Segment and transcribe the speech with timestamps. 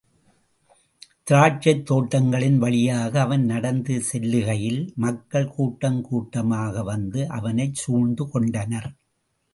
[1.27, 8.89] திராட்சைத் தோட்டங்களின் வழியாக அவன் நடந்து செல்லுகையில், மக்கள் கூட்டம் கூட்டமாக வந்து அவனைச் சூழ்ந்துகொண்டனர்.